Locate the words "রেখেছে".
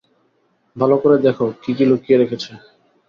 2.21-2.51